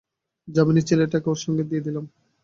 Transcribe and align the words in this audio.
যামিনীর 0.47 0.87
ছেলেটাকেও 0.89 1.31
ওর 1.31 1.39
সঙ্গে 1.43 1.63
দিয়ে 1.63 1.85
দিলাম। 1.85 2.05